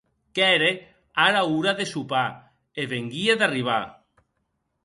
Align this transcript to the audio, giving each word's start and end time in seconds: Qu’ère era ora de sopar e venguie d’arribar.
Qu’ère 0.35 0.71
era 1.25 1.41
ora 1.59 1.73
de 1.79 1.85
sopar 1.91 2.31
e 2.81 2.89
venguie 2.93 3.35
d’arribar. 3.43 3.83